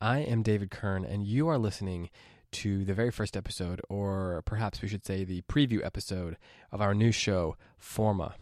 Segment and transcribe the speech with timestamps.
[0.00, 2.10] I am David Kern, and you are listening
[2.52, 6.36] to the very first episode, or perhaps we should say the preview episode
[6.70, 8.36] of our new show, Forma.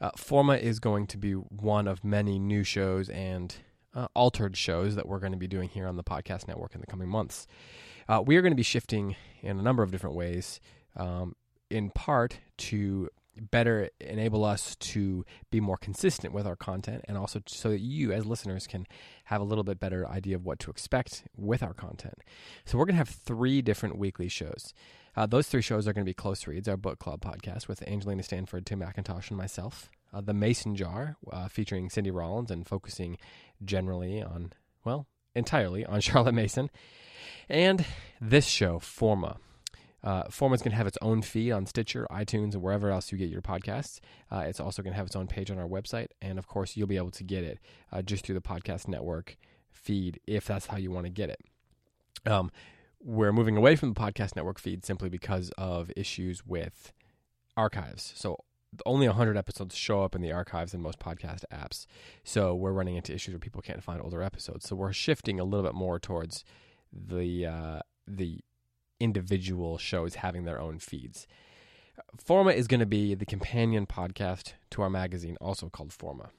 [0.00, 3.56] Uh, Forma is going to be one of many new shows and
[3.94, 6.80] uh, altered shows that we're going to be doing here on the podcast network in
[6.80, 7.46] the coming months.
[8.08, 10.58] Uh, we are going to be shifting in a number of different ways,
[10.96, 11.36] um,
[11.68, 13.10] in part to
[13.50, 18.12] better enable us to be more consistent with our content and also so that you
[18.12, 18.86] as listeners can
[19.24, 22.18] have a little bit better idea of what to expect with our content.
[22.64, 24.72] So we're going to have three different weekly shows.
[25.16, 27.82] Uh, those three shows are going to be Close Reads, our book club podcast with
[27.88, 29.90] Angelina Stanford, Tim McIntosh, and myself.
[30.12, 33.18] Uh, the Mason Jar, uh, featuring Cindy Rollins and focusing
[33.64, 34.52] generally on,
[34.84, 36.70] well, entirely on Charlotte Mason.
[37.48, 37.84] And
[38.20, 39.38] this show, Forma,
[40.04, 43.30] uh, going to have its own feed on Stitcher, iTunes, and wherever else you get
[43.30, 44.00] your podcasts.
[44.30, 46.08] Uh, it's also going to have its own page on our website.
[46.22, 47.58] And of course, you'll be able to get it
[47.92, 49.36] uh, just through the podcast network
[49.70, 51.40] feed if that's how you want to get it.
[52.26, 52.50] Um,
[53.00, 56.92] we're moving away from the podcast network feed simply because of issues with
[57.56, 58.12] archives.
[58.16, 58.38] So
[58.84, 61.86] only 100 episodes show up in the archives in most podcast apps.
[62.24, 64.68] So we're running into issues where people can't find older episodes.
[64.68, 66.44] So we're shifting a little bit more towards
[66.92, 68.40] the uh, the
[69.00, 71.26] individual shows having their own feeds.
[72.16, 76.30] Forma is going to be the companion podcast to our magazine, also called Forma.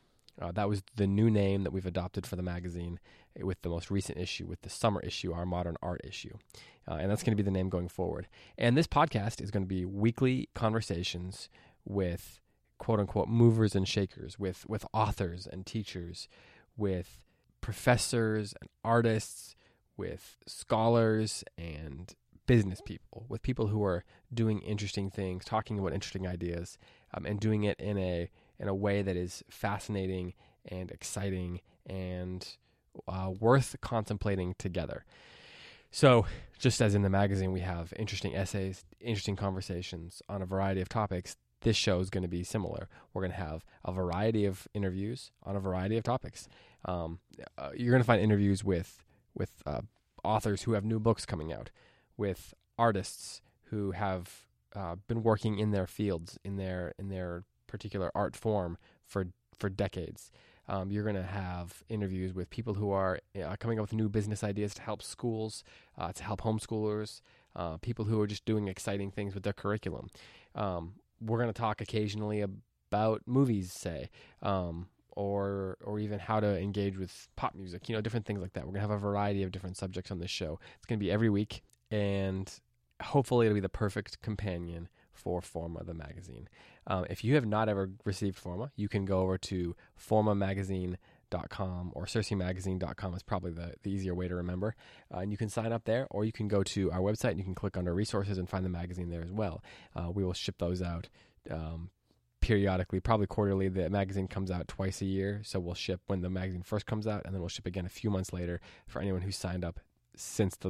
[0.41, 2.99] Uh, that was the new name that we've adopted for the magazine
[3.41, 6.33] with the most recent issue, with the summer issue, our modern art issue.
[6.87, 8.27] Uh, and that's going to be the name going forward.
[8.57, 11.49] And this podcast is going to be weekly conversations
[11.85, 12.39] with
[12.77, 16.29] quote unquote movers and shakers, with, with authors and teachers,
[16.77, 17.25] with
[17.61, 19.55] professors and artists,
[19.97, 22.15] with scholars and
[22.49, 26.79] business people, with people who are doing interesting things, talking about interesting ideas,
[27.13, 28.27] um, and doing it in a
[28.57, 30.33] in a way that is fascinating
[30.65, 32.57] and exciting and
[33.07, 35.05] uh, worth contemplating together.
[35.91, 36.25] So,
[36.57, 40.89] just as in the magazine, we have interesting essays, interesting conversations on a variety of
[40.89, 41.37] topics.
[41.61, 42.89] This show is going to be similar.
[43.13, 46.47] We're going to have a variety of interviews on a variety of topics.
[46.85, 47.19] Um,
[47.59, 49.03] uh, you're going to find interviews with
[49.35, 49.81] with uh,
[50.23, 51.69] authors who have new books coming out
[52.19, 58.11] with artists who have uh, been working in their fields, in their in their particular
[58.13, 60.31] art form for for decades.
[60.67, 64.07] Um, you're going to have interviews with people who are uh, coming up with new
[64.07, 65.63] business ideas to help schools,
[65.97, 67.21] uh, to help homeschoolers,
[67.55, 70.09] uh, people who are just doing exciting things with their curriculum.
[70.53, 74.09] Um, we're going to talk occasionally about movies, say,
[74.43, 77.89] um, or or even how to engage with pop music.
[77.89, 78.61] You know, different things like that.
[78.61, 80.59] We're going to have a variety of different subjects on this show.
[80.77, 82.59] It's going to be every week, and
[83.01, 86.47] hopefully it'll be the perfect companion for Forma, the magazine.
[86.87, 92.05] Um, if you have not ever received Forma, you can go over to formamagazine.com or
[92.05, 94.75] circemagazine.com is probably the, the easier way to remember.
[95.13, 97.39] Uh, and you can sign up there, or you can go to our website and
[97.39, 99.63] you can click under resources and find the magazine there as well.
[99.95, 101.09] Uh, we will ship those out
[101.51, 101.89] um,
[102.39, 103.67] periodically, probably quarterly.
[103.67, 107.07] The magazine comes out twice a year, so we'll ship when the magazine first comes
[107.07, 109.79] out, and then we'll ship again a few months later for anyone who signed up
[110.19, 110.69] since the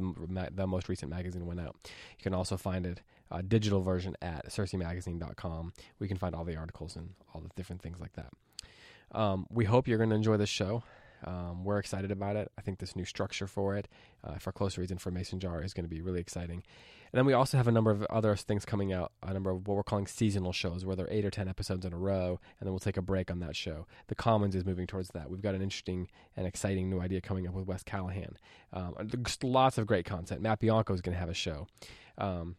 [0.54, 1.76] the most recent magazine went out.
[1.84, 3.00] You can also find it
[3.30, 5.72] uh, digital version at circemagazine.com.
[5.98, 8.32] We can find all the articles and all the different things like that.
[9.12, 10.82] Um, we hope you're going to enjoy this show.
[11.24, 12.50] Um, we're excited about it.
[12.58, 13.88] I think this new structure for it,
[14.24, 16.62] uh, for Close Reads and for Mason Jar, is going to be really exciting.
[17.12, 19.66] And then we also have a number of other things coming out, a number of
[19.66, 22.38] what we're calling seasonal shows, where there are eight or ten episodes in a row,
[22.60, 23.86] and then we'll take a break on that show.
[24.06, 25.28] The Commons is moving towards that.
[25.28, 28.34] We've got an interesting and exciting new idea coming up with Wes Callihan.
[28.72, 28.94] Um,
[29.42, 30.40] lots of great content.
[30.40, 31.66] Matt Bianco is going to have a show.
[32.16, 32.56] Um,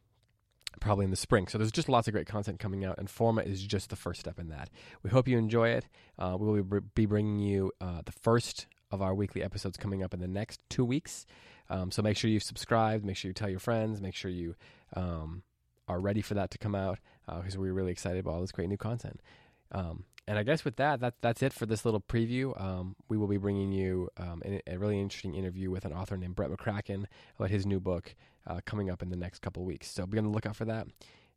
[0.80, 1.48] probably in the spring.
[1.48, 4.20] So there's just lots of great content coming out, and Forma is just the first
[4.20, 4.70] step in that.
[5.04, 5.86] We hope you enjoy it.
[6.18, 10.14] Uh, we will be bringing you uh, the first of our weekly episodes coming up
[10.14, 11.26] in the next two weeks.
[11.70, 14.56] Um, so make sure you've subscribed, make sure you tell your friends, make sure you
[14.96, 15.44] um,
[15.88, 18.52] are ready for that to come out because uh, we're really excited about all this
[18.52, 19.22] great new content.
[19.72, 22.60] Um, and I guess with that, that that's it for this little preview.
[22.62, 26.16] Um, we will be bringing you um, a, a, really interesting interview with an author
[26.16, 27.06] named Brett McCracken
[27.38, 28.16] about his new book
[28.48, 29.90] uh, coming up in the next couple weeks.
[29.90, 30.88] So be on the lookout for that.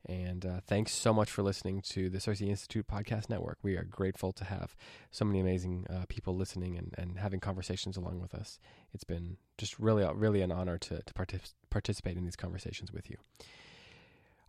[0.06, 3.58] And uh, thanks so much for listening to the CiRCE Institute Podcast Network.
[3.62, 4.76] We are grateful to have
[5.10, 8.58] so many amazing uh, people listening and, and having conversations along with us.
[8.92, 13.08] It's been just really, really an honor to, to partic- participate in these conversations with
[13.08, 13.16] you.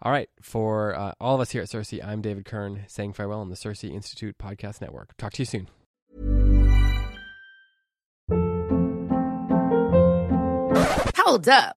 [0.01, 3.39] All right, for uh, all of us here at CiRCE, I'm David Kern saying farewell
[3.39, 5.15] on the CiRCE Institute Podcast Network.
[5.17, 5.69] Talk to you soon.
[11.15, 11.77] Hold up.